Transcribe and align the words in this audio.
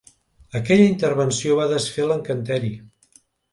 Aquella 0.59 0.87
intervenció 0.93 1.59
va 1.61 1.69
desfer 1.75 2.09
l'encanteri. 2.09 2.75